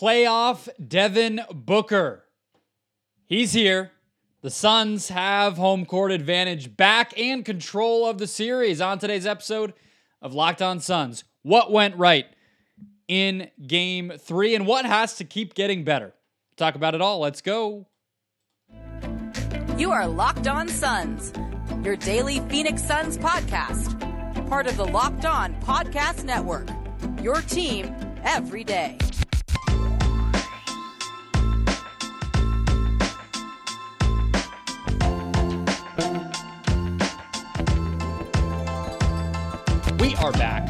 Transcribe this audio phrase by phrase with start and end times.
[0.00, 2.24] playoff Devin Booker.
[3.26, 3.92] He's here.
[4.40, 9.74] The Suns have home court advantage back and control of the series on today's episode
[10.22, 11.24] of Locked On Suns.
[11.42, 12.24] What went right
[13.08, 16.14] in game three and what has to keep getting better?
[16.56, 17.18] Talk about it all.
[17.18, 17.86] Let's go.
[19.76, 21.32] You are Locked On Suns,
[21.84, 23.98] your daily Phoenix Suns podcast,
[24.48, 26.68] part of the Locked On Podcast Network.
[27.22, 27.94] Your team
[28.24, 28.96] every day.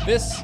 [0.07, 0.43] This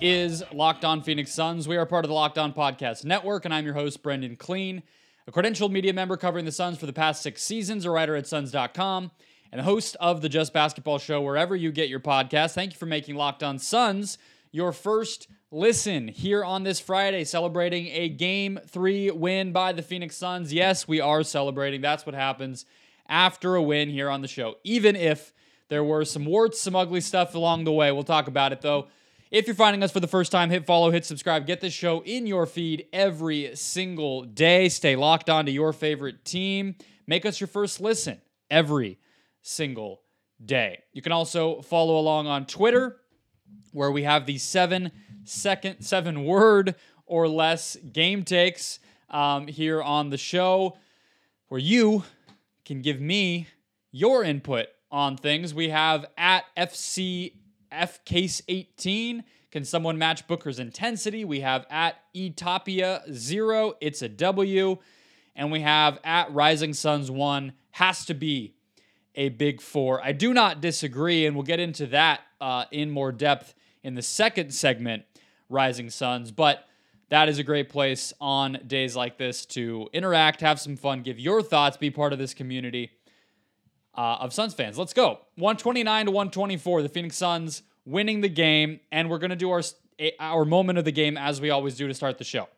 [0.00, 1.66] is Locked On Phoenix Suns.
[1.66, 4.82] We are part of the Locked On Podcast Network, and I'm your host, Brendon Kleen,
[5.26, 8.26] a credentialed media member covering the Suns for the past six seasons, a writer at
[8.26, 9.10] Suns.com,
[9.50, 12.54] and host of the Just Basketball Show wherever you get your podcast.
[12.54, 14.18] Thank you for making Locked On Suns
[14.52, 20.16] your first listen here on this Friday, celebrating a game three win by the Phoenix
[20.16, 20.52] Suns.
[20.52, 21.80] Yes, we are celebrating.
[21.80, 22.66] That's what happens
[23.08, 25.32] after a win here on the show, even if
[25.68, 27.90] there were some warts, some ugly stuff along the way.
[27.90, 28.88] We'll talk about it though.
[29.30, 32.02] If you're finding us for the first time, hit follow, hit subscribe, get this show
[32.02, 34.70] in your feed every single day.
[34.70, 36.76] Stay locked on to your favorite team.
[37.06, 38.98] Make us your first listen every
[39.42, 40.00] single
[40.42, 40.78] day.
[40.94, 42.96] You can also follow along on Twitter,
[43.72, 44.92] where we have the seven
[45.24, 48.78] second, seven word or less game takes
[49.10, 50.78] um, here on the show,
[51.48, 52.02] where you
[52.64, 53.46] can give me
[53.90, 55.52] your input on things.
[55.52, 57.34] We have at FC
[57.70, 59.24] F Case 18.
[59.50, 61.24] Can someone match Booker's intensity?
[61.24, 63.74] We have at Etopia 0.
[63.80, 64.78] It's a W.
[65.34, 67.52] And we have at Rising Suns 1.
[67.72, 68.54] Has to be
[69.14, 70.02] a big four.
[70.02, 74.02] I do not disagree, and we'll get into that uh, in more depth in the
[74.02, 75.04] second segment,
[75.48, 76.30] Rising Suns.
[76.30, 76.66] But
[77.10, 81.18] that is a great place on days like this to interact, have some fun, give
[81.18, 82.92] your thoughts, be part of this community
[83.98, 84.78] uh, of Suns fans.
[84.78, 85.18] Let's go.
[85.34, 86.82] 129 to 124.
[86.82, 89.62] The Phoenix Suns winning the game, and we're going to do our
[90.20, 92.48] our moment of the game as we always do to start the show.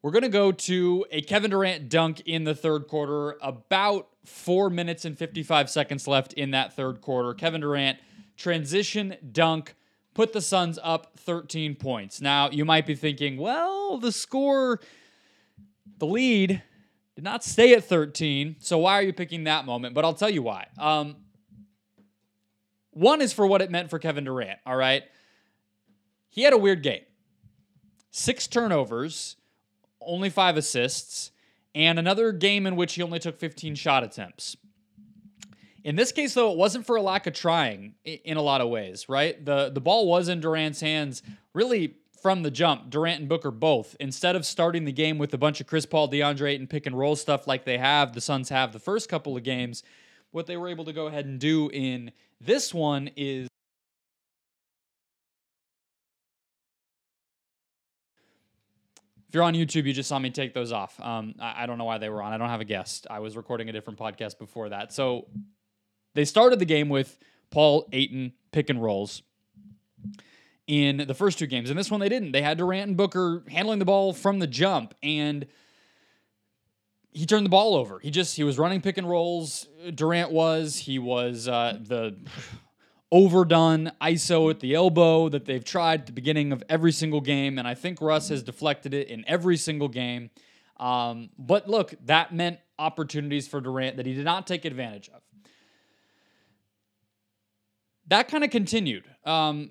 [0.00, 4.70] We're going to go to a Kevin Durant dunk in the third quarter, about four
[4.70, 7.34] minutes and 55 seconds left in that third quarter.
[7.34, 7.98] Kevin Durant,
[8.38, 9.74] transition dunk,
[10.14, 12.22] put the Suns up 13 points.
[12.22, 14.80] Now, you might be thinking, well, the score,
[15.98, 16.62] the lead
[17.20, 18.56] did not stay at 13.
[18.60, 19.94] So why are you picking that moment?
[19.94, 20.68] But I'll tell you why.
[20.78, 21.16] Um,
[22.92, 25.02] one is for what it meant for Kevin Durant, all right?
[26.30, 27.02] He had a weird game.
[28.10, 29.36] Six turnovers,
[30.00, 31.30] only five assists,
[31.74, 34.56] and another game in which he only took 15 shot attempts.
[35.84, 38.70] In this case, though, it wasn't for a lack of trying in a lot of
[38.70, 39.44] ways, right?
[39.44, 43.96] The the ball was in Durant's hands really from the jump, Durant and Booker both.
[43.98, 46.98] Instead of starting the game with a bunch of Chris Paul, DeAndre Ayton pick and
[46.98, 49.82] roll stuff like they have, the Suns have the first couple of games,
[50.30, 53.48] what they were able to go ahead and do in this one is
[59.28, 60.98] If you're on YouTube, you just saw me take those off.
[60.98, 62.32] Um, I, I, don't know why they were on.
[62.32, 63.06] I don't have a guest.
[63.08, 64.92] I was recording a different podcast before that.
[64.92, 65.28] So
[66.16, 67.16] they started the game with
[67.52, 69.22] Paul Ayton pick and rolls
[70.70, 71.68] in the first two games.
[71.68, 72.30] And this one they didn't.
[72.30, 74.94] They had Durant and Booker handling the ball from the jump.
[75.02, 75.46] And
[77.10, 77.98] he turned the ball over.
[77.98, 79.66] He just he was running pick and rolls.
[79.92, 82.16] Durant was he was uh, the
[83.10, 87.58] overdone ISO at the elbow that they've tried at the beginning of every single game,
[87.58, 90.30] and I think Russ has deflected it in every single game.
[90.76, 95.20] Um, but look, that meant opportunities for Durant that he did not take advantage of.
[98.10, 99.04] That kind of continued.
[99.24, 99.70] Um,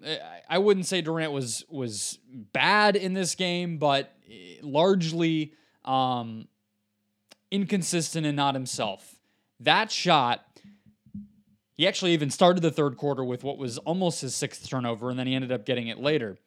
[0.49, 2.19] I wouldn't say Durant was was
[2.53, 4.13] bad in this game, but
[4.61, 5.53] largely
[5.85, 6.47] um,
[7.51, 9.15] inconsistent and not himself.
[9.59, 10.45] That shot
[11.79, 15.17] he actually even started the third quarter with what was almost his sixth turnover, and
[15.17, 16.37] then he ended up getting it later.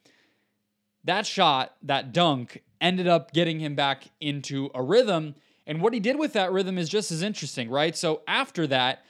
[1.04, 5.34] That shot, that dunk, ended up getting him back into a rhythm.
[5.66, 7.96] And what he did with that rhythm is just as interesting, right?
[7.96, 9.06] So after that,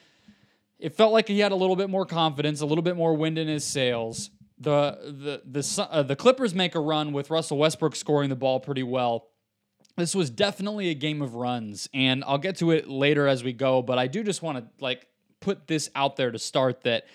[0.82, 3.38] it felt like he had a little bit more confidence, a little bit more wind
[3.38, 4.30] in his sails.
[4.58, 8.58] The the the uh, the Clippers make a run with Russell Westbrook scoring the ball
[8.58, 9.28] pretty well.
[9.96, 13.52] This was definitely a game of runs, and I'll get to it later as we
[13.52, 13.80] go.
[13.80, 15.06] But I do just want to like
[15.38, 17.06] put this out there to start that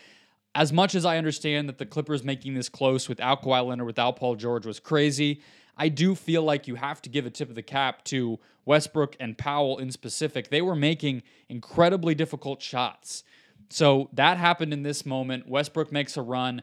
[0.55, 4.15] as much as I understand that the Clippers making this close without Kawhi Leonard, without
[4.15, 5.41] Paul George was crazy,
[5.75, 9.17] I do feel like you have to give a tip of the cap to Westbrook
[9.19, 10.49] and Powell in specific.
[10.49, 13.23] They were making incredibly difficult shots.
[13.69, 15.47] So that happened in this moment.
[15.47, 16.61] Westbrook makes a run.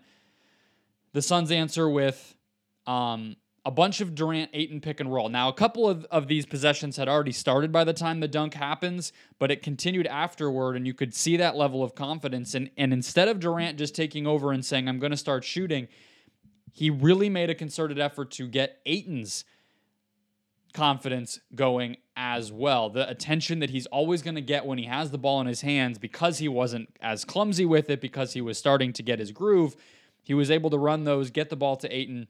[1.12, 2.36] The Suns answer with
[2.86, 5.28] um, a bunch of Durant, Ayton pick and roll.
[5.28, 8.54] Now, a couple of, of these possessions had already started by the time the dunk
[8.54, 12.54] happens, but it continued afterward, and you could see that level of confidence.
[12.54, 15.88] And, and instead of Durant just taking over and saying, I'm going to start shooting,
[16.72, 19.44] he really made a concerted effort to get Ayton's
[20.74, 22.90] confidence going as well.
[22.90, 25.62] The attention that he's always going to get when he has the ball in his
[25.62, 29.30] hands because he wasn't as clumsy with it, because he was starting to get his
[29.32, 29.76] groove.
[30.22, 32.28] He was able to run those, get the ball to Ayton,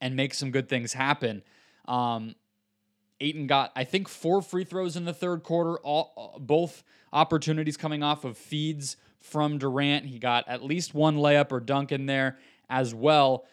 [0.00, 1.42] and make some good things happen.
[1.86, 2.34] Um,
[3.20, 6.82] Ayton got, I think, four free throws in the third quarter, all, both
[7.12, 10.06] opportunities coming off of feeds from Durant.
[10.06, 12.38] He got at least one layup or dunk in there
[12.68, 13.46] as well.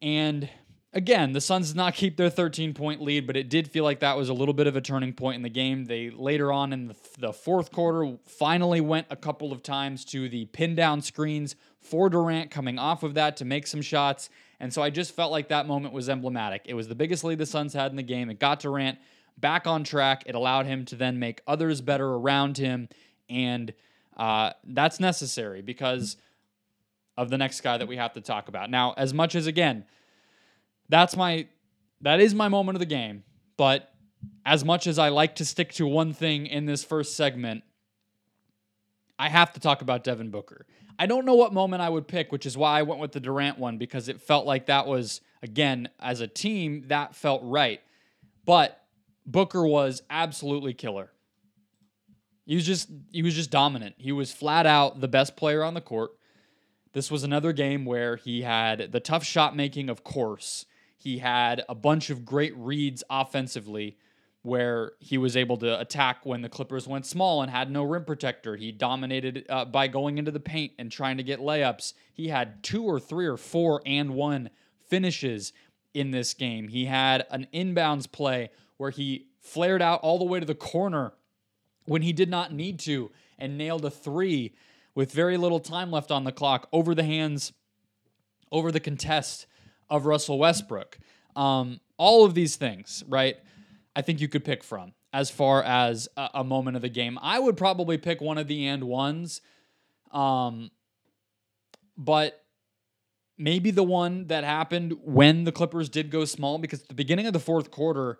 [0.00, 0.48] And
[0.92, 4.00] again, the Suns did not keep their 13 point lead, but it did feel like
[4.00, 5.86] that was a little bit of a turning point in the game.
[5.86, 10.28] They later on in the, the fourth quarter finally went a couple of times to
[10.28, 14.30] the pin down screens for Durant coming off of that to make some shots.
[14.60, 16.62] And so I just felt like that moment was emblematic.
[16.66, 18.30] It was the biggest lead the Suns had in the game.
[18.30, 18.98] It got Durant
[19.38, 20.22] back on track.
[20.26, 22.88] It allowed him to then make others better around him.
[23.28, 23.72] And
[24.16, 26.16] uh, that's necessary because
[27.16, 28.70] of the next guy that we have to talk about.
[28.70, 29.84] Now, as much as again,
[30.92, 31.46] that's my
[32.02, 33.24] that is my moment of the game,
[33.56, 33.92] but
[34.44, 37.62] as much as I like to stick to one thing in this first segment,
[39.18, 40.66] I have to talk about Devin Booker.
[40.98, 43.20] I don't know what moment I would pick, which is why I went with the
[43.20, 47.80] Durant one because it felt like that was again as a team that felt right.
[48.44, 48.78] But
[49.24, 51.10] Booker was absolutely killer.
[52.44, 53.94] He was just he was just dominant.
[53.96, 56.10] He was flat out the best player on the court.
[56.92, 60.66] This was another game where he had the tough shot making, of course.
[61.02, 63.96] He had a bunch of great reads offensively
[64.42, 68.04] where he was able to attack when the Clippers went small and had no rim
[68.04, 68.54] protector.
[68.54, 71.94] He dominated uh, by going into the paint and trying to get layups.
[72.12, 74.50] He had two or three or four and one
[74.88, 75.52] finishes
[75.92, 76.68] in this game.
[76.68, 81.14] He had an inbounds play where he flared out all the way to the corner
[81.86, 83.10] when he did not need to
[83.40, 84.54] and nailed a three
[84.94, 87.52] with very little time left on the clock over the hands,
[88.52, 89.46] over the contest
[89.92, 90.98] of Russell Westbrook.
[91.36, 93.36] Um, all of these things, right?
[93.94, 97.18] I think you could pick from as far as a, a moment of the game.
[97.20, 99.42] I would probably pick one of the and ones,
[100.10, 100.70] um,
[101.96, 102.42] but
[103.36, 107.26] maybe the one that happened when the Clippers did go small because at the beginning
[107.26, 108.18] of the fourth quarter,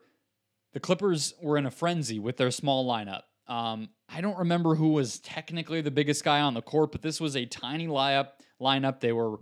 [0.75, 3.23] the Clippers were in a frenzy with their small lineup.
[3.49, 7.19] Um, I don't remember who was technically the biggest guy on the court, but this
[7.19, 8.29] was a tiny lineup.
[8.61, 9.01] Lineup.
[9.01, 9.39] They were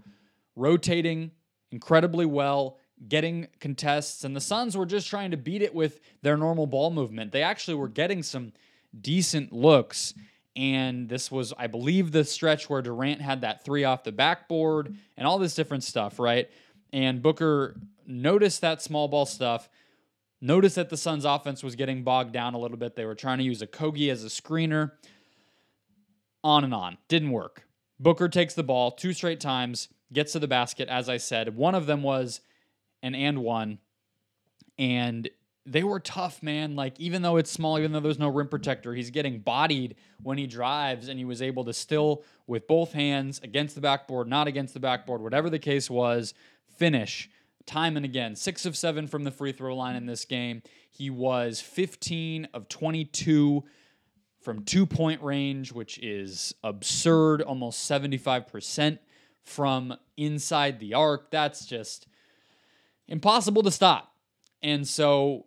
[0.56, 1.32] rotating
[1.70, 2.78] incredibly well,
[3.08, 6.90] getting contests, and the Suns were just trying to beat it with their normal ball
[6.90, 7.32] movement.
[7.32, 8.52] They actually were getting some
[8.98, 10.14] decent looks.
[10.56, 14.94] And this was, I believe, the stretch where Durant had that three off the backboard
[15.16, 16.50] and all this different stuff, right?
[16.92, 19.70] And Booker noticed that small ball stuff,
[20.42, 22.96] Noticed that the Suns' offense was getting bogged down a little bit.
[22.96, 24.92] They were trying to use Okogie as a screener.
[26.42, 26.96] On and on.
[27.08, 27.66] Didn't work.
[27.98, 31.56] Booker takes the ball two straight times, gets to the basket, as I said.
[31.56, 32.40] One of them was
[33.02, 33.78] an and one.
[34.78, 35.28] And
[35.66, 36.74] they were tough, man.
[36.74, 40.38] Like, even though it's small, even though there's no rim protector, he's getting bodied when
[40.38, 44.48] he drives, and he was able to still, with both hands against the backboard, not
[44.48, 46.34] against the backboard, whatever the case was,
[46.76, 47.28] finish
[47.66, 48.34] time and again.
[48.34, 50.62] Six of seven from the free throw line in this game.
[50.90, 53.62] He was 15 of 22
[54.40, 58.98] from two point range, which is absurd, almost 75%
[59.44, 61.30] from inside the arc.
[61.30, 62.06] That's just
[63.08, 64.12] impossible to stop.
[64.62, 65.46] And so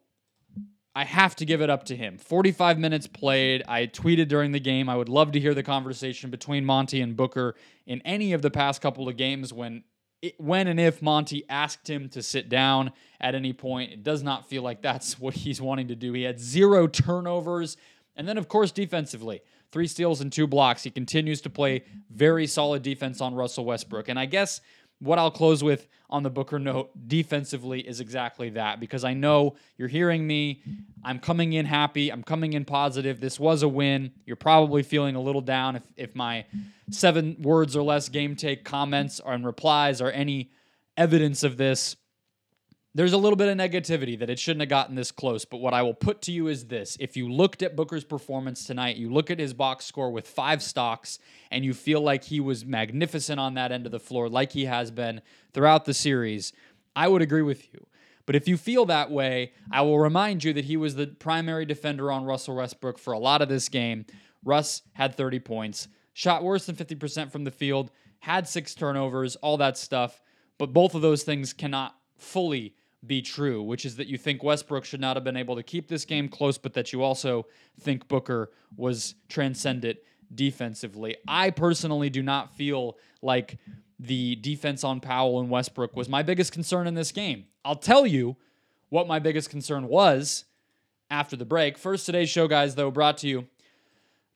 [0.96, 2.18] I have to give it up to him.
[2.18, 3.64] 45 minutes played.
[3.68, 4.90] I tweeted during the game.
[4.90, 7.56] I would love to hear the conversation between Monty and Booker
[7.88, 9.84] in any of the past couple of games when
[10.38, 14.48] when and if Monty asked him to sit down at any point, it does not
[14.48, 16.14] feel like that's what he's wanting to do.
[16.14, 17.76] He had zero turnovers.
[18.16, 19.42] And then, of course, defensively,
[19.74, 20.84] three steals and two blocks.
[20.84, 24.08] He continues to play very solid defense on Russell Westbrook.
[24.08, 24.62] And I guess
[25.00, 29.56] what I'll close with on the Booker note defensively is exactly that because I know
[29.76, 30.62] you're hearing me.
[31.04, 32.12] I'm coming in happy.
[32.12, 33.20] I'm coming in positive.
[33.20, 34.12] This was a win.
[34.26, 36.46] You're probably feeling a little down if, if my
[36.92, 40.52] seven words or less game take comments and replies are any
[40.96, 41.96] evidence of this
[42.96, 45.46] there's a little bit of negativity that it shouldn't have gotten this close.
[45.46, 48.66] But what I will put to you is this if you looked at Booker's performance
[48.66, 51.18] tonight, you look at his box score with five stocks,
[51.50, 54.66] and you feel like he was magnificent on that end of the floor, like he
[54.66, 55.22] has been
[55.54, 56.54] throughout the series,
[56.96, 57.86] I would agree with you.
[58.26, 61.66] But if you feel that way, I will remind you that he was the primary
[61.66, 64.06] defender on Russell Westbrook for a lot of this game.
[64.46, 69.58] Russ had 30 points, shot worse than 50% from the field, had six turnovers, all
[69.58, 70.22] that stuff.
[70.58, 74.86] But both of those things cannot fully be true, which is that you think Westbrook
[74.86, 77.46] should not have been able to keep this game close, but that you also
[77.82, 79.98] think Booker was transcendent
[80.34, 81.18] defensively.
[81.28, 83.58] I personally do not feel like
[84.00, 87.46] the defense on Powell and Westbrook was my biggest concern in this game.
[87.64, 88.36] I'll tell you
[88.90, 90.46] what my biggest concern was
[91.10, 91.78] after the break.
[91.78, 93.48] First, today's show, guys, though, brought to you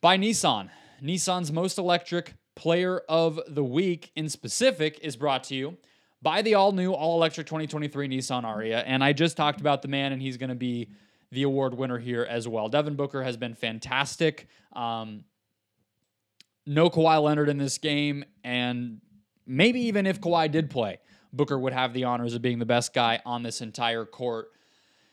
[0.01, 0.69] by Nissan.
[1.01, 5.77] Nissan's most electric player of the week in specific is brought to you
[6.21, 8.83] by the all new, all electric 2023 Nissan Ariya.
[8.85, 10.89] And I just talked about the man, and he's going to be
[11.31, 12.69] the award winner here as well.
[12.69, 14.47] Devin Booker has been fantastic.
[14.73, 15.23] Um,
[16.65, 19.01] no Kawhi Leonard in this game, and
[19.45, 20.99] maybe even if Kawhi did play,
[21.33, 24.49] Booker would have the honors of being the best guy on this entire court.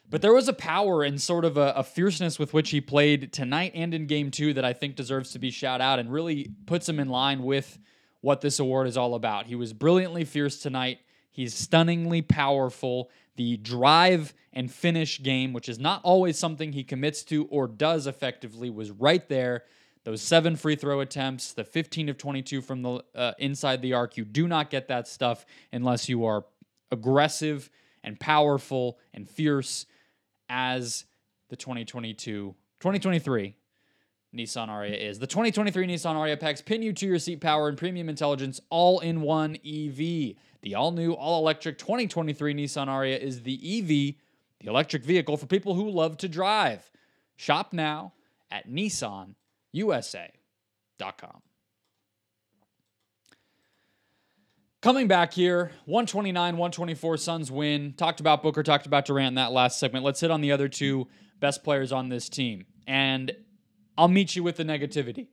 [0.08, 3.32] But there was a power and sort of a, a, fierceness with which he played
[3.32, 6.50] tonight and in game two that I think deserves to be shout out and really
[6.66, 7.78] puts him in line with
[8.24, 9.44] what this award is all about.
[9.44, 10.98] He was brilliantly fierce tonight.
[11.30, 13.10] He's stunningly powerful.
[13.36, 18.06] The drive and finish game, which is not always something he commits to or does
[18.06, 19.64] effectively, was right there.
[20.04, 24.16] Those seven free throw attempts, the 15 of 22 from the uh, inside the arc,
[24.16, 26.46] you do not get that stuff unless you are
[26.90, 27.68] aggressive
[28.02, 29.84] and powerful and fierce
[30.48, 31.04] as
[31.50, 33.56] the 2022 2023
[34.34, 35.18] Nissan Ariya is.
[35.18, 39.00] The 2023 Nissan Ariya packs pin you to your seat power and premium intelligence all
[39.00, 40.34] in one EV.
[40.62, 43.86] The all new, all electric 2023 Nissan Ariya is the EV,
[44.60, 46.90] the electric vehicle for people who love to drive.
[47.36, 48.12] Shop now
[48.50, 49.34] at nissanusa.com.
[54.84, 57.94] Coming back here, 129, 124 Suns win.
[57.96, 60.04] Talked about Booker, talked about Durant in that last segment.
[60.04, 61.08] Let's hit on the other two
[61.40, 62.66] best players on this team.
[62.86, 63.32] And
[63.96, 65.28] I'll meet you with the negativity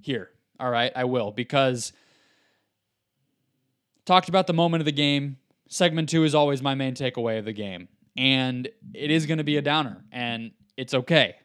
[0.00, 0.30] here.
[0.60, 1.92] All right, I will, because
[4.04, 5.38] talked about the moment of the game.
[5.68, 7.88] Segment two is always my main takeaway of the game.
[8.16, 11.36] And it is going to be a downer, and it's okay.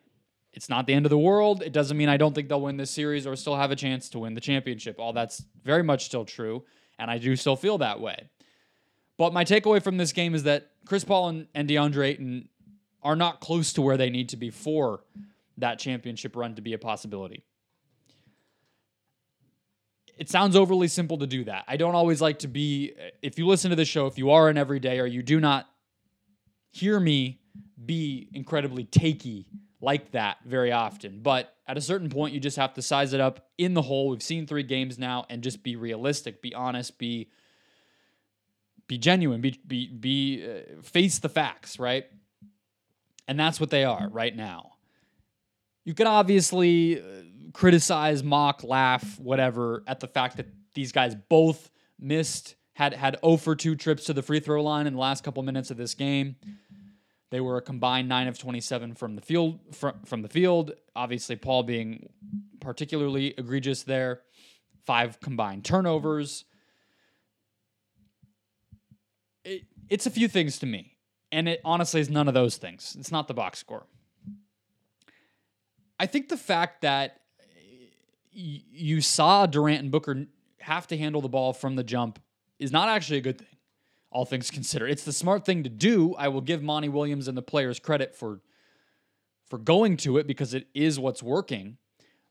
[0.53, 1.63] It's not the end of the world.
[1.63, 4.09] It doesn't mean I don't think they'll win this series or still have a chance
[4.09, 4.99] to win the championship.
[4.99, 6.63] All that's very much still true,
[6.99, 8.29] and I do still feel that way.
[9.17, 12.49] But my takeaway from this game is that Chris Paul and, and DeAndre Ayton
[13.01, 15.03] are not close to where they need to be for
[15.59, 17.43] that championship run to be a possibility.
[20.17, 21.63] It sounds overly simple to do that.
[21.67, 24.49] I don't always like to be, if you listen to the show, if you are
[24.49, 25.65] an everyday or you do not
[26.71, 27.39] hear me
[27.85, 29.45] be incredibly takey
[29.81, 31.21] like that very often.
[31.21, 34.09] But at a certain point, you just have to size it up in the hole.
[34.09, 37.29] We've seen three games now, and just be realistic, be honest, be
[38.87, 42.05] be genuine, be be be uh, face the facts, right?
[43.27, 44.71] And that's what they are right now.
[45.85, 47.03] You could obviously uh,
[47.53, 53.37] criticize, mock, laugh, whatever at the fact that these guys both missed had had 0
[53.37, 55.93] for 2 trips to the free throw line in the last couple minutes of this
[55.93, 56.35] game.
[57.31, 60.71] They were a combined 9 of 27 from the field from, from the field.
[60.95, 62.09] Obviously Paul being
[62.59, 64.21] particularly egregious there.
[64.85, 66.45] Five combined turnovers.
[69.43, 70.95] It, it's a few things to me.
[71.31, 72.95] And it honestly is none of those things.
[72.97, 73.85] It's not the box score.
[75.99, 77.19] I think the fact that
[78.31, 80.25] you saw Durant and Booker
[80.59, 82.19] have to handle the ball from the jump
[82.57, 83.47] is not actually a good thing
[84.11, 84.89] all things considered.
[84.89, 86.15] It's the smart thing to do.
[86.15, 88.41] I will give Monty Williams and the players credit for
[89.49, 91.77] for going to it because it is what's working.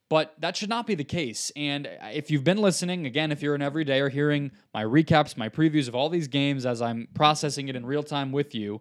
[0.09, 1.51] But that should not be the case.
[1.57, 5.49] And if you've been listening, again, if you're an everyday or hearing my recaps, my
[5.49, 8.81] previews of all these games as I'm processing it in real time with you,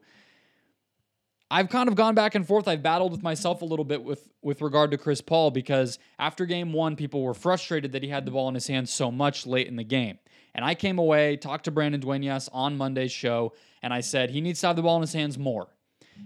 [1.49, 2.67] I've kind of gone back and forth.
[2.67, 6.45] I've battled with myself a little bit with with regard to Chris Paul because after
[6.45, 9.45] game 1 people were frustrated that he had the ball in his hands so much
[9.45, 10.19] late in the game.
[10.55, 14.41] And I came away, talked to Brandon Duenas on Monday's show, and I said he
[14.41, 15.67] needs to have the ball in his hands more,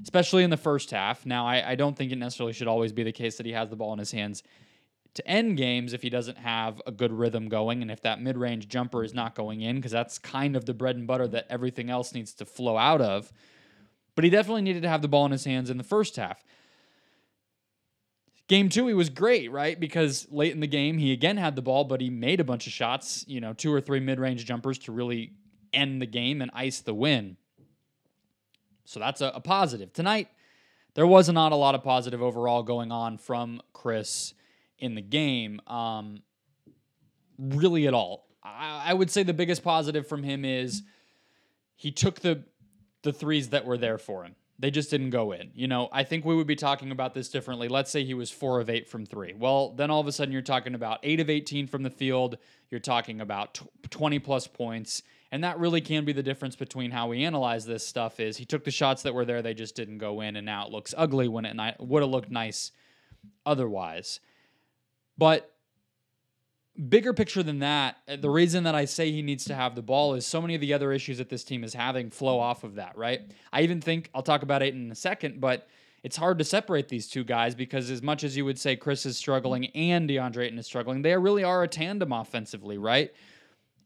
[0.04, 1.26] especially in the first half.
[1.26, 3.70] Now, I, I don't think it necessarily should always be the case that he has
[3.70, 4.42] the ball in his hands
[5.16, 8.38] to end games if he doesn't have a good rhythm going and if that mid
[8.38, 11.46] range jumper is not going in, because that's kind of the bread and butter that
[11.50, 13.34] everything else needs to flow out of.
[14.16, 16.44] But he definitely needed to have the ball in his hands in the first half.
[18.48, 19.80] Game two, he was great, right?
[19.80, 22.68] Because late in the game, he again had the ball, but he made a bunch
[22.68, 25.32] of shots, you know, two or three mid range jumpers to really
[25.72, 27.38] end the game and ice the win.
[28.84, 29.94] So that's a, a, positive.
[29.94, 30.28] Tonight,
[30.96, 34.34] there was not a lot of positive overall going on from Chris
[34.80, 36.22] in the game, um,
[37.40, 38.28] really at all.
[38.44, 40.84] I, I would say the biggest positive from him is
[41.76, 42.44] he took the
[43.04, 44.36] the threes that were there for him.
[44.60, 45.50] They just didn't go in.
[45.56, 47.68] You know, I think we would be talking about this differently.
[47.68, 49.34] Let's say he was four of eight from three.
[49.34, 52.38] Well, then all of a sudden you're talking about eight of 18 from the field.
[52.70, 55.02] You're talking about 20 plus points.
[55.32, 58.46] And that really can be the difference between how we analyze this stuff is he
[58.46, 60.94] took the shots that were there, they just didn't go in, and now it looks
[60.98, 62.72] ugly when it ni- would have looked nice
[63.46, 64.20] otherwise.
[65.18, 65.52] But
[66.90, 69.82] bigger picture than that, uh, the reason that I say he needs to have the
[69.82, 72.64] ball is so many of the other issues that this team is having flow off
[72.64, 73.22] of that, right?
[73.52, 75.68] I even think I'll talk about it in a second, but
[76.04, 79.06] it's hard to separate these two guys because as much as you would say Chris
[79.06, 83.12] is struggling and DeAndre Ayton is struggling, they really are a tandem offensively, right?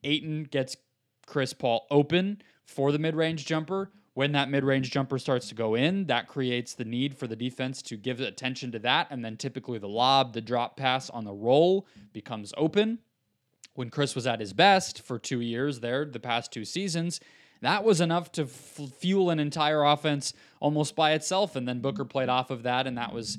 [0.04, 0.78] Ayton gets
[1.26, 3.92] Chris Paul open for the mid-range jumper.
[4.16, 7.82] When that mid-range jumper starts to go in, that creates the need for the defense
[7.84, 11.34] to give attention to that, and then typically the lob, the drop pass on the
[11.34, 13.00] roll becomes open.
[13.74, 17.20] When Chris was at his best for two years there, the past two seasons,
[17.60, 20.32] that was enough to f- fuel an entire offense
[20.62, 21.58] almost by itself.
[21.58, 23.38] And then Booker played off of that, and that was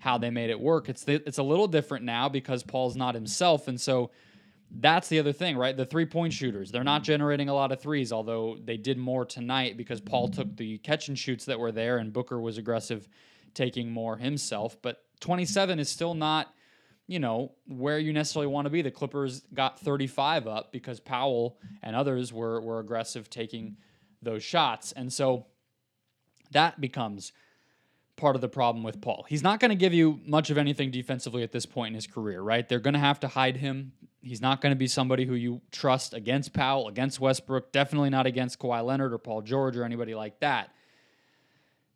[0.00, 0.90] how they made it work.
[0.90, 4.10] It's the, it's a little different now because Paul's not himself, and so
[4.70, 5.76] that's the other thing, right?
[5.76, 6.38] The three point mm-hmm.
[6.38, 10.28] shooters, they're not generating a lot of threes, although they did more tonight because Paul
[10.28, 10.42] mm-hmm.
[10.42, 13.08] took the catch and shoots that were there, and Booker was aggressive
[13.54, 14.76] taking more himself.
[14.82, 16.48] But 27 is still not
[17.08, 18.82] you know, where you necessarily want to be.
[18.82, 23.78] The Clippers got 35 up because Powell and others were were aggressive taking
[24.22, 24.92] those shots.
[24.92, 25.46] And so
[26.50, 27.32] that becomes
[28.16, 29.24] part of the problem with Paul.
[29.28, 32.06] He's not going to give you much of anything defensively at this point in his
[32.06, 32.68] career, right?
[32.68, 33.92] They're going to have to hide him.
[34.20, 38.26] He's not going to be somebody who you trust against Powell, against Westbrook, definitely not
[38.26, 40.70] against Kawhi Leonard or Paul George or anybody like that.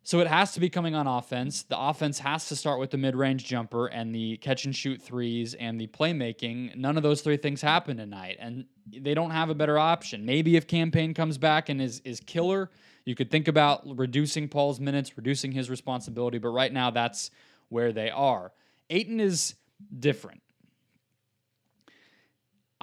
[0.05, 1.63] So it has to be coming on offense.
[1.63, 5.01] The offense has to start with the mid range jumper and the catch and shoot
[5.01, 6.75] threes and the playmaking.
[6.75, 10.25] None of those three things happen tonight, and they don't have a better option.
[10.25, 12.69] Maybe if Cam Payne comes back and is, is killer,
[13.05, 17.31] you could think about reducing Paul's minutes, reducing his responsibility, but right now that's
[17.69, 18.51] where they are.
[18.89, 19.55] Ayton is
[19.99, 20.42] different.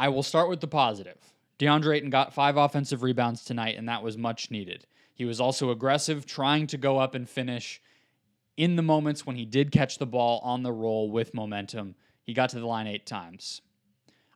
[0.00, 1.18] I will start with the positive.
[1.58, 4.86] DeAndre Ayton got five offensive rebounds tonight, and that was much needed.
[5.12, 7.82] He was also aggressive, trying to go up and finish
[8.56, 11.96] in the moments when he did catch the ball on the roll with momentum.
[12.22, 13.60] He got to the line eight times.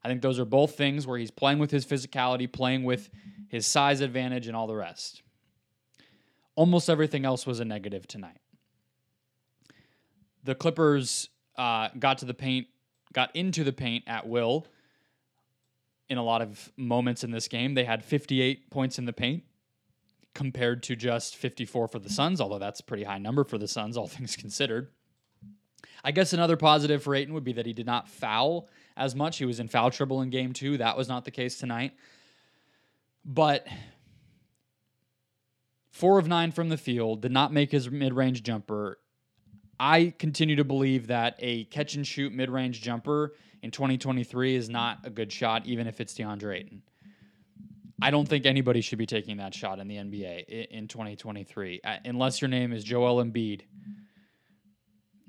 [0.05, 3.09] I think those are both things where he's playing with his physicality, playing with
[3.49, 5.23] his size advantage, and all the rest.
[6.57, 8.43] Almost everything else was a negative tonight.
[10.43, 12.67] The Clippers uh, got to the paint,
[13.15, 14.67] got into the paint at will
[16.09, 17.75] in a lot of moments in this game.
[17.75, 19.45] They had 58 points in the paint
[20.35, 23.69] compared to just 54 for the Suns, although that's a pretty high number for the
[23.69, 24.89] Suns, all things considered.
[26.03, 29.39] I guess another positive for Ayton would be that he did not foul as much.
[29.39, 30.77] He was in foul trouble in game two.
[30.77, 31.95] That was not the case tonight.
[33.25, 33.67] But
[35.91, 38.99] four of nine from the field, did not make his mid range jumper.
[39.81, 43.33] I continue to believe that a catch and shoot mid range jumper
[43.65, 46.83] in 2023 is not a good shot, even if it's DeAndre Ayton.
[48.03, 52.43] I don't think anybody should be taking that shot in the NBA in 2023, unless
[52.43, 53.63] your name is Joel Embiid.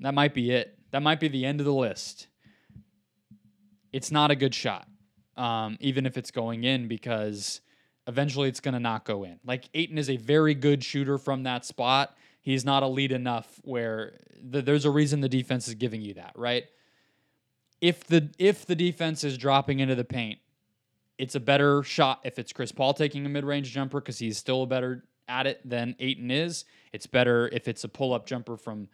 [0.00, 0.78] That might be it.
[0.90, 2.26] That might be the end of the list.
[3.90, 4.86] It's not a good shot,
[5.38, 7.62] um, even if it's going in, because
[8.06, 9.40] eventually it's going to not go in.
[9.46, 12.14] Like Ayton is a very good shooter from that spot.
[12.42, 16.32] He's not elite enough where the, there's a reason the defense is giving you that,
[16.36, 16.64] right?
[17.80, 20.38] If the if the defense is dropping into the paint
[21.18, 24.36] it's a better shot if it's Chris Paul taking a mid range jumper because he's
[24.36, 26.64] still better at it than Ayton is.
[26.92, 28.88] It's better if it's a pull up jumper from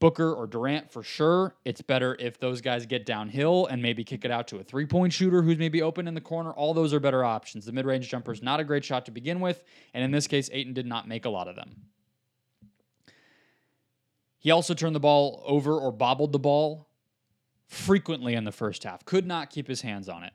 [0.00, 1.54] Booker or Durant for sure.
[1.64, 4.86] It's better if those guys get downhill and maybe kick it out to a three
[4.86, 6.52] point shooter who's maybe open in the corner.
[6.52, 7.64] All those are better options.
[7.64, 9.64] The mid range jumper is not a great shot to begin with.
[9.94, 11.74] And in this case, Ayton did not make a lot of them.
[14.38, 16.86] He also turned the ball over or bobbled the ball
[17.66, 20.32] frequently in the first half, could not keep his hands on it.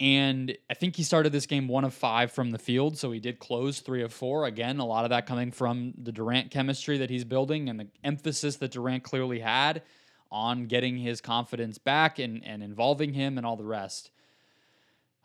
[0.00, 2.96] And I think he started this game one of five from the field.
[2.96, 4.46] So he did close three of four.
[4.46, 7.88] Again, a lot of that coming from the Durant chemistry that he's building and the
[8.04, 9.82] emphasis that Durant clearly had
[10.30, 14.10] on getting his confidence back and, and involving him and all the rest.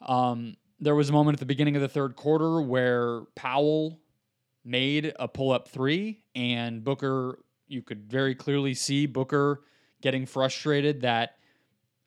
[0.01, 3.99] Um, there was a moment at the beginning of the third quarter where Powell
[4.65, 9.61] made a pull up three, and Booker, you could very clearly see Booker
[10.01, 11.37] getting frustrated that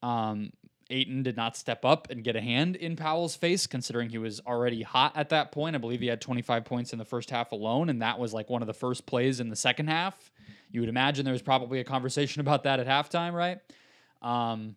[0.02, 0.50] um,
[0.90, 4.40] Ayton did not step up and get a hand in Powell's face, considering he was
[4.46, 5.74] already hot at that point.
[5.74, 8.48] I believe he had 25 points in the first half alone, and that was like
[8.48, 10.30] one of the first plays in the second half.
[10.70, 13.58] You would imagine there was probably a conversation about that at halftime, right?
[14.22, 14.76] Um,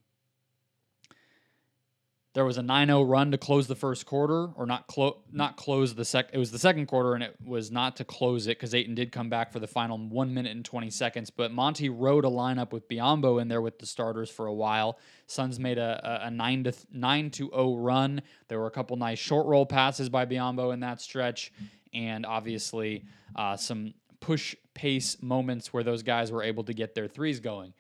[2.40, 5.94] There was a 9-0 run to close the first quarter, or not close, not close
[5.94, 6.30] the sec.
[6.32, 9.12] It was the second quarter, and it was not to close it because Ayton did
[9.12, 11.30] come back for the final one minute and 20 seconds.
[11.32, 15.00] But Monty rode a lineup with Biyombo in there with the starters for a while.
[15.28, 18.22] Suns made a, a, a nine to nine to 0 run.
[18.48, 21.52] There were a couple nice short roll passes by Biyombo in that stretch,
[21.94, 23.04] and obviously
[23.36, 27.74] uh, some push pace moments where those guys were able to get their threes going.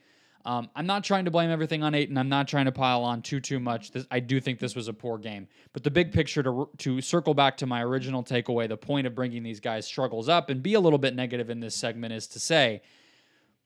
[0.45, 2.17] Um, I'm not trying to blame everything on Ayton.
[2.17, 3.91] I'm not trying to pile on too too much.
[3.91, 7.02] This, I do think this was a poor game, but the big picture to to
[7.02, 10.63] circle back to my original takeaway, the point of bringing these guys struggles up and
[10.63, 12.82] be a little bit negative in this segment is to say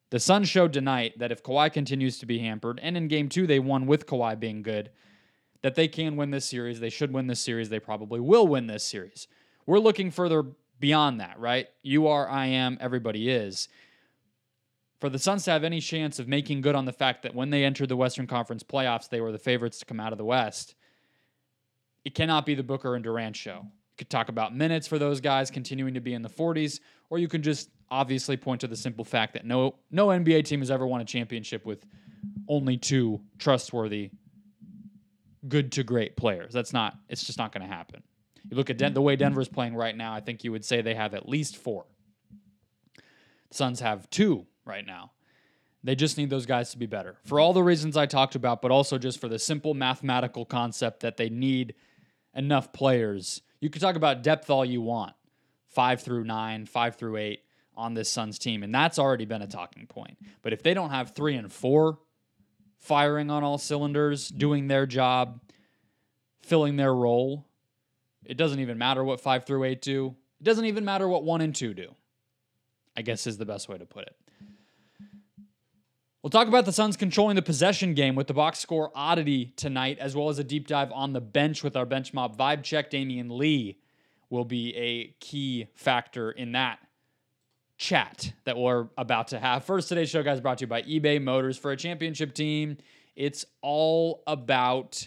[0.10, 3.46] the Suns showed tonight that if Kawhi continues to be hampered, and in Game Two
[3.46, 4.90] they won with Kawhi being good,
[5.62, 6.80] that they can win this series.
[6.80, 7.70] They should win this series.
[7.70, 9.28] They probably will win this series.
[9.66, 10.44] We're looking further
[10.80, 11.68] beyond that, right?
[11.84, 13.70] You are, I am, everybody is
[15.04, 17.50] for the Suns to have any chance of making good on the fact that when
[17.50, 20.24] they entered the Western Conference playoffs, they were the favorites to come out of the
[20.24, 20.76] West,
[22.06, 23.64] it cannot be the Booker and Durant show.
[23.66, 27.20] You could talk about minutes for those guys continuing to be in the 40s, or
[27.20, 30.72] you could just obviously point to the simple fact that no no NBA team has
[30.72, 31.86] ever won a championship with
[32.48, 34.10] only two trustworthy,
[35.50, 36.54] good to great players.
[36.54, 36.96] That's not.
[37.10, 38.04] It's just not going to happen.
[38.50, 40.14] You look at Den- the way Denver's playing right now.
[40.14, 41.88] I think you would say they have at least four.
[43.50, 45.12] The Suns have two right now.
[45.84, 48.62] They just need those guys to be better for all the reasons I talked about,
[48.62, 51.76] but also just for the simple mathematical concept that they need
[52.34, 53.42] enough players.
[53.60, 55.14] You could talk about depth all you want
[55.68, 57.44] five through nine, five through eight
[57.76, 60.18] on this Suns team, and that's already been a talking point.
[60.42, 62.00] But if they don't have three and four
[62.80, 65.42] firing on all cylinders, doing their job,
[66.42, 67.48] filling their role,
[68.26, 70.16] it doesn't even matter what five through eight do.
[70.40, 71.96] It doesn't even matter what one and two do,
[72.96, 74.16] I guess is the best way to put it.
[76.24, 80.00] We'll talk about the Suns controlling the possession game with the box score oddity tonight,
[80.00, 82.90] as well as a deep dive on the bench with our bench mob vibe check.
[82.90, 83.78] Damion Lee
[84.30, 86.80] will be a key factor in that
[87.78, 89.66] chat that we're about to have.
[89.66, 91.58] First, today's show, guys, brought to you by eBay Motors.
[91.58, 92.78] For a championship team,
[93.18, 95.06] it's all about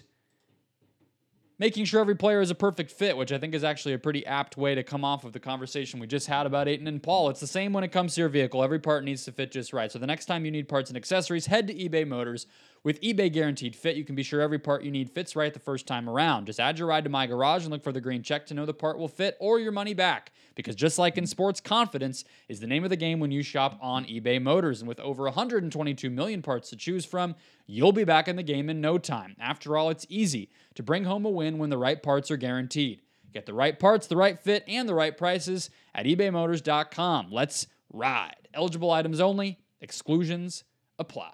[1.58, 4.26] making sure every player is a perfect fit, which I think is actually a pretty
[4.26, 7.30] apt way to come off of the conversation we just had about Ayton and Paul.
[7.30, 8.62] It's the same when it comes to your vehicle.
[8.62, 9.90] Every part needs to fit just right.
[9.90, 12.46] So the next time you need parts and accessories, head to eBay Motors.
[12.86, 15.58] With eBay Guaranteed Fit, you can be sure every part you need fits right the
[15.58, 16.46] first time around.
[16.46, 18.64] Just add your ride to My Garage and look for the green check to know
[18.64, 20.30] the part will fit or your money back.
[20.54, 23.76] Because just like in sports, confidence is the name of the game when you shop
[23.82, 24.82] on eBay Motors.
[24.82, 27.34] And with over 122 million parts to choose from,
[27.66, 29.34] you'll be back in the game in no time.
[29.40, 33.02] After all, it's easy to bring home a win when the right parts are guaranteed.
[33.32, 37.32] Get the right parts, the right fit, and the right prices at ebaymotors.com.
[37.32, 38.46] Let's ride.
[38.54, 40.62] Eligible items only, exclusions
[41.00, 41.32] apply.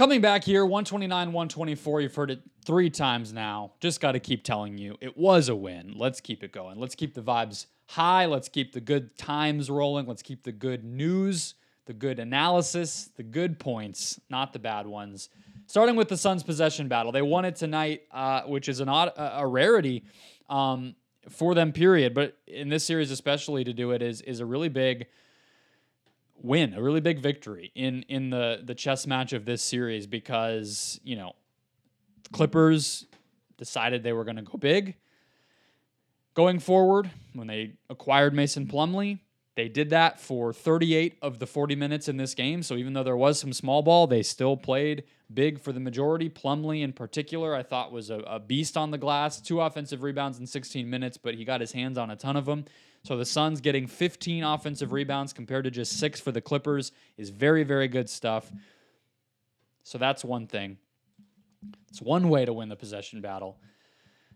[0.00, 2.00] Coming back here, 129, 124.
[2.00, 3.72] You've heard it three times now.
[3.80, 5.92] Just got to keep telling you it was a win.
[5.94, 6.80] Let's keep it going.
[6.80, 8.24] Let's keep the vibes high.
[8.24, 10.06] Let's keep the good times rolling.
[10.06, 11.52] Let's keep the good news,
[11.84, 15.28] the good analysis, the good points, not the bad ones.
[15.66, 19.12] Starting with the Suns' possession battle, they won it tonight, uh, which is an odd,
[19.18, 20.04] a rarity
[20.48, 20.94] um,
[21.28, 21.72] for them.
[21.72, 22.14] Period.
[22.14, 25.08] But in this series, especially to do it is is a really big
[26.42, 31.00] win, a really big victory in in the the chess match of this series because
[31.04, 31.34] you know
[32.32, 33.06] Clippers
[33.56, 34.96] decided they were going to go big.
[36.34, 39.18] Going forward, when they acquired Mason Plumlee,
[39.56, 42.62] they did that for 38 of the 40 minutes in this game.
[42.62, 46.30] So even though there was some small ball, they still played big for the majority.
[46.30, 49.40] Plumlee, in particular, I thought was a, a beast on the glass.
[49.40, 52.46] Two offensive rebounds in 16 minutes, but he got his hands on a ton of
[52.46, 52.64] them.
[53.02, 57.30] So the Suns getting 15 offensive rebounds compared to just six for the Clippers is
[57.30, 58.50] very, very good stuff.
[59.82, 60.76] So that's one thing.
[61.88, 63.58] It's one way to win the possession battle.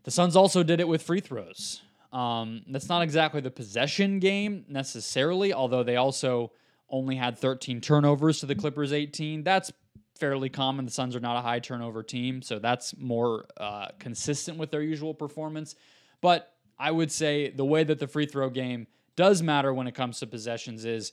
[0.04, 1.82] The Suns also did it with free throws.
[2.12, 6.52] Um, that's not exactly the possession game necessarily, although they also
[6.88, 9.42] only had 13 turnovers to the Clippers 18.
[9.42, 9.72] That's
[10.18, 10.84] fairly common.
[10.84, 14.82] The Suns are not a high turnover team, so that's more uh, consistent with their
[14.82, 15.74] usual performance.
[16.20, 19.94] But I would say the way that the free throw game does matter when it
[19.94, 21.12] comes to possessions is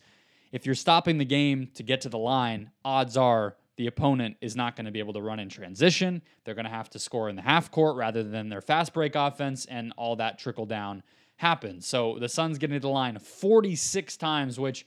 [0.52, 4.56] if you're stopping the game to get to the line, odds are the opponent is
[4.56, 6.21] not going to be able to run in transition.
[6.43, 9.15] They're going to have to score in the half court rather than their fast break
[9.15, 11.04] offense, and all that trickle down
[11.38, 11.88] happens.
[11.88, 14.86] So the Suns getting to the line 46 times, which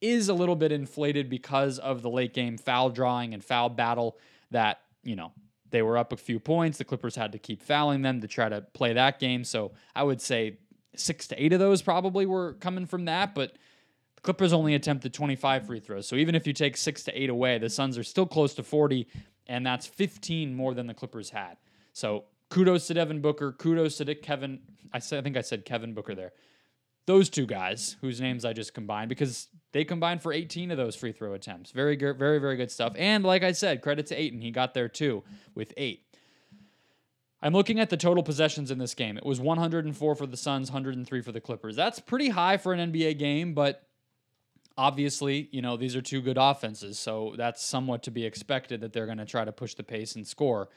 [0.00, 4.16] is a little bit inflated because of the late game foul drawing and foul battle
[4.50, 5.32] that, you know,
[5.70, 6.78] they were up a few points.
[6.78, 9.44] The Clippers had to keep fouling them to try to play that game.
[9.44, 10.58] So I would say
[10.94, 13.52] six to eight of those probably were coming from that, but
[14.16, 16.06] the Clippers only attempted 25 free throws.
[16.06, 18.62] So even if you take six to eight away, the Suns are still close to
[18.62, 19.06] 40.
[19.46, 21.56] and that's 15 more than the Clippers had.
[21.92, 23.52] So kudos to Devin Booker.
[23.52, 24.60] Kudos to Kevin.
[24.92, 26.32] I said I think I said Kevin Booker there.
[27.06, 30.96] Those two guys, whose names I just combined, because they combined for 18 of those
[30.96, 31.70] free throw attempts.
[31.70, 32.94] Very good, very very good stuff.
[32.96, 35.22] And like I said, credit to Ayton, he got there too
[35.54, 36.02] with eight.
[37.42, 39.16] I'm looking at the total possessions in this game.
[39.16, 41.76] It was 104 for the Suns, 103 for the Clippers.
[41.76, 43.86] That's pretty high for an NBA game, but
[44.76, 48.92] obviously, you know, these are two good offenses, so that's somewhat to be expected that
[48.92, 50.68] they're going to try to push the pace and score.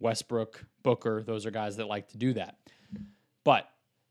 [0.00, 2.56] Westbrook, Booker, those are guys that like to do that.
[3.44, 3.68] But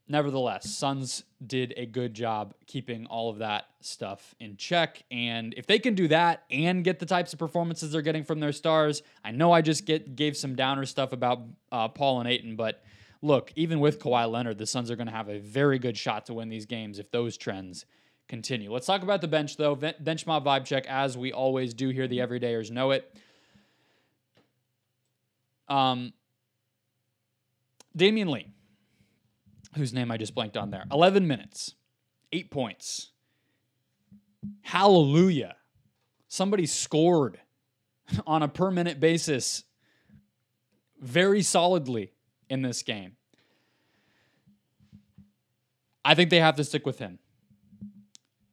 [0.08, 5.04] nevertheless, Suns did a good job keeping all of that stuff in check.
[5.10, 8.40] And if they can do that and get the types of performances they're getting from
[8.40, 12.28] their stars, I know I just get gave some downer stuff about uh, Paul and
[12.28, 12.82] Ayton, but
[13.22, 16.26] look, even with Kawhi Leonard, the Suns are going to have a very good shot
[16.26, 17.84] to win these games if those trends
[18.28, 18.72] continue.
[18.72, 19.74] Let's talk about the bench, though.
[19.74, 22.06] Bench mob vibe check, as we always do here.
[22.06, 23.12] The everydayers know it.
[25.68, 26.12] Um,
[27.96, 28.48] Damion Lee,
[29.76, 31.74] whose name I just blanked on there, 11 minutes,
[32.32, 33.10] eight points.
[34.62, 35.56] Hallelujah.
[36.28, 37.40] Somebody scored
[38.26, 39.64] on a per minute basis
[41.00, 42.12] very solidly
[42.48, 43.16] in this game.
[46.04, 47.18] I think they have to stick with him.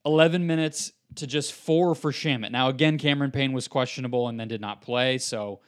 [0.06, 2.52] 11 minutes to just four for Shamet.
[2.52, 5.18] Now, again, Cameron Payne was questionable and then did not play.
[5.18, 5.62] So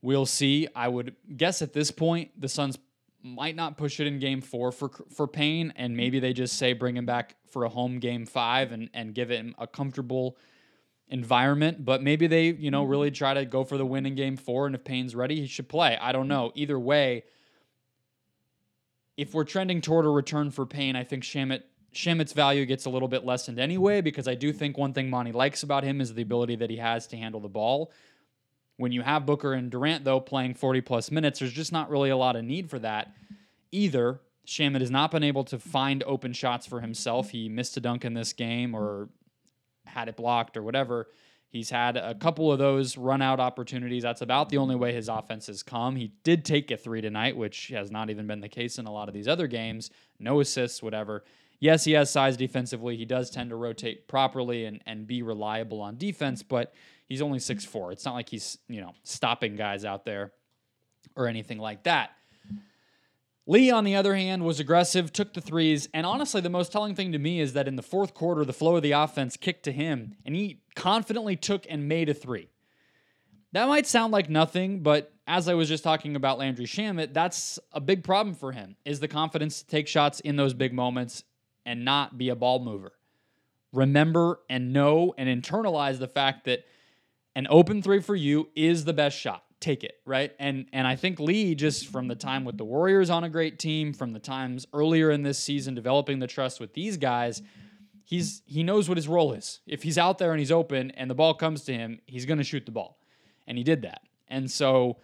[0.00, 0.68] we'll see.
[0.74, 2.78] I would guess at this point, the Suns
[3.22, 6.72] might not push it in game four for for Payne, and maybe they just say
[6.72, 10.36] bring him back for a home game five and, and give him a comfortable
[11.08, 11.84] environment.
[11.84, 14.66] But maybe they, you know, really try to go for the win in game four.
[14.66, 15.96] And if Payne's ready, he should play.
[16.00, 16.52] I don't know.
[16.54, 17.24] Either way,
[19.16, 21.62] if we're trending toward a return for Payne, I think Shamet
[21.94, 25.32] Shamet's value gets a little bit lessened anyway, because I do think one thing Monty
[25.32, 27.90] likes about him is the ability that he has to handle the ball.
[28.78, 32.10] When you have Booker and Durant, though, playing 40 plus minutes, there's just not really
[32.10, 33.12] a lot of need for that
[33.70, 34.20] either.
[34.46, 37.30] Shamet has not been able to find open shots for himself.
[37.30, 39.10] He missed a dunk in this game or
[39.84, 41.08] had it blocked or whatever.
[41.50, 44.04] He's had a couple of those run out opportunities.
[44.04, 45.96] That's about the only way his offense has come.
[45.96, 48.92] He did take a three tonight, which has not even been the case in a
[48.92, 49.90] lot of these other games.
[50.18, 51.24] No assists, whatever
[51.60, 52.96] yes, he has size defensively.
[52.96, 56.74] He does tend to rotate properly and, and be reliable on defense, but
[57.08, 57.90] he's only six four.
[57.92, 60.32] It's not like he's, you know, stopping guys out there
[61.16, 62.10] or anything like that.
[63.46, 66.94] Lee, on the other hand, was aggressive, took the threes, and honestly, the most telling
[66.94, 69.62] thing to me is that in the fourth quarter, the flow of the offense kicked
[69.62, 72.50] to him, and he confidently took and made a three.
[73.52, 77.58] That might sound like nothing, but as I was just talking about Landry Shamet, that's
[77.72, 81.24] a big problem for him, is the confidence to take shots in those big moments
[81.64, 82.92] and not be a ball mover.
[83.72, 86.64] Remember and know and internalize the fact that
[87.34, 89.44] an open three for you is the best shot.
[89.60, 90.32] Take it, right?
[90.38, 93.58] And and I think Lee just from the time with the Warriors on a great
[93.58, 97.42] team, from the times earlier in this season developing the trust with these guys,
[98.04, 99.60] he's he knows what his role is.
[99.66, 102.38] If he's out there and he's open and the ball comes to him, he's going
[102.38, 102.98] to shoot the ball.
[103.46, 104.02] And he did that.
[104.28, 104.98] And so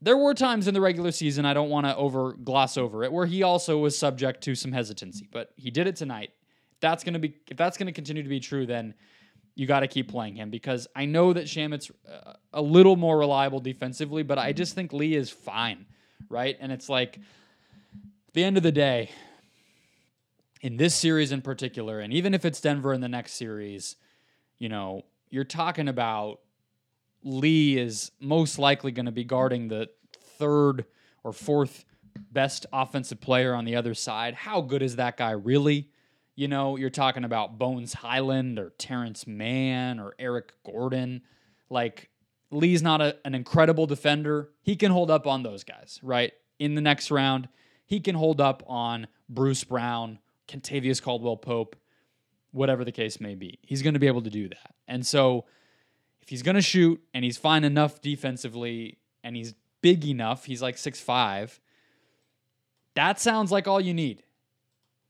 [0.00, 3.12] there were times in the regular season, I don't want to over gloss over it,
[3.12, 6.30] where he also was subject to some hesitancy, but he did it tonight.
[6.72, 8.94] If that's going to be if that's going to continue to be true, then
[9.56, 13.18] you got to keep playing him because I know that Shamet's uh, a little more
[13.18, 15.86] reliable defensively, but I just think Lee is fine,
[16.28, 16.56] right?
[16.60, 19.10] And it's like at the end of the day,
[20.60, 23.96] in this series in particular, and even if it's Denver in the next series,
[24.58, 26.40] you know, you're talking about
[27.22, 29.88] Lee is most likely going to be guarding the
[30.38, 30.84] third
[31.24, 31.84] or fourth
[32.30, 34.34] best offensive player on the other side.
[34.34, 35.90] How good is that guy really?
[36.36, 41.22] You know, you're talking about Bones Hyland or Terrence Mann or Eric Gordon.
[41.70, 42.10] Like,
[42.50, 44.50] Lee's not a, an incredible defender.
[44.62, 46.32] He can hold up on those guys, right?
[46.58, 47.48] In the next round,
[47.86, 51.74] he can hold up on Bruce Brown, Kentavious Caldwell Pope,
[52.52, 53.58] whatever the case may be.
[53.62, 54.74] He's going to be able to do that.
[54.86, 55.46] And so,
[56.20, 60.60] if he's going to shoot and he's fine enough defensively and he's big enough, he's
[60.60, 61.60] like six five.
[62.94, 64.22] that sounds like all you need.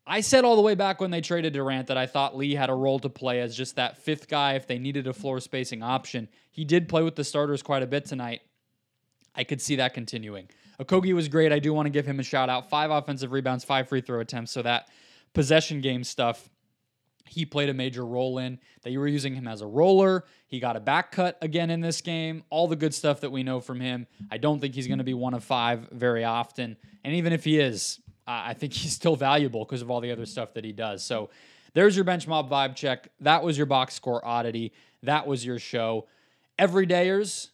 [0.06, 2.70] I said all the way back when they traded Durant that I thought Lee had
[2.70, 5.82] a role to play as just that fifth guy if they needed a floor spacing
[5.82, 6.28] option.
[6.52, 8.42] He did play with the starters quite a bit tonight.
[9.34, 10.48] I could see that continuing.
[10.80, 11.52] Okogie was great.
[11.52, 12.70] I do want to give him a shout out.
[12.70, 14.52] Five offensive rebounds, five free throw attempts.
[14.52, 14.88] So that
[15.34, 16.48] possession game stuff
[17.28, 18.58] he played a major role in.
[18.82, 20.24] They were using him as a roller.
[20.46, 22.44] He got a back cut again in this game.
[22.50, 24.06] All the good stuff that we know from him.
[24.30, 26.76] I don't think he's going to be one of five very often.
[27.04, 30.26] And even if he is, I think he's still valuable because of all the other
[30.26, 31.04] stuff that he does.
[31.04, 31.30] So
[31.74, 33.08] there's your bench mob vibe check.
[33.20, 34.72] That was your box score oddity.
[35.02, 36.06] That was your show.
[36.58, 37.50] Everydayers,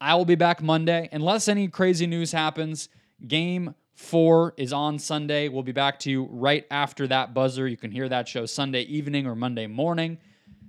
[0.00, 1.08] I will be back Monday.
[1.12, 2.88] Unless any crazy news happens,
[3.26, 5.48] game four is on Sunday.
[5.48, 7.66] We'll be back to you right after that buzzer.
[7.66, 10.18] You can hear that show Sunday evening or Monday morning.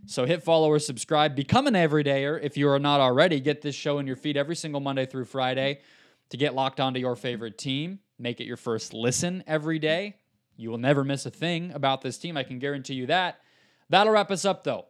[0.07, 1.35] So hit follow or subscribe.
[1.35, 3.39] Become an everydayer if you are not already.
[3.39, 5.79] Get this show in your feed every single Monday through Friday
[6.29, 7.99] to get locked onto your favorite team.
[8.17, 10.17] Make it your first listen every day.
[10.57, 12.37] You will never miss a thing about this team.
[12.37, 13.39] I can guarantee you that.
[13.89, 14.85] That'll wrap us up, though.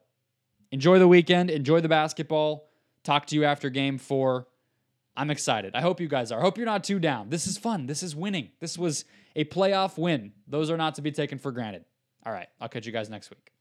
[0.71, 1.49] Enjoy the weekend.
[1.49, 2.69] Enjoy the basketball.
[3.03, 4.47] Talk to you after game four.
[5.17, 5.75] I'm excited.
[5.75, 6.39] I hope you guys are.
[6.39, 7.29] I hope you're not too down.
[7.29, 7.85] This is fun.
[7.87, 8.49] This is winning.
[8.59, 10.33] This was a playoff win.
[10.47, 11.85] Those are not to be taken for granted.
[12.25, 12.47] All right.
[12.59, 13.54] I'll catch you guys next week.